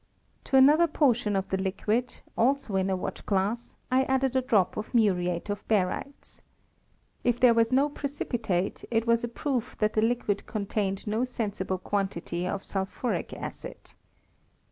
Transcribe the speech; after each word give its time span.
To 0.45 0.57
another 0.57 0.87
portion 0.87 1.35
of 1.35 1.47
the 1.49 1.57
liquid, 1.61 2.21
also 2.35 2.75
in 2.75 2.89
a 2.89 2.95
watch 2.95 3.23
glass, 3.27 3.77
I 3.91 4.05
added 4.05 4.35
a 4.35 4.41
drop 4.41 4.75
of 4.75 4.95
muriate 4.95 5.47
of 5.51 5.61
barytes. 5.67 6.41
If 7.23 7.39
there 7.39 7.53
was 7.53 7.71
no 7.71 7.87
precipitate 7.87 8.83
it 8.89 9.05
was 9.05 9.23
a 9.23 9.27
proof 9.27 9.77
that 9.77 9.93
the 9.93 10.01
liquid 10.01 10.47
contained 10.47 11.05
no 11.05 11.23
sensible 11.23 11.77
quantity 11.77 12.47
of 12.47 12.63
sulphuric 12.63 13.31
acid. 13.33 13.93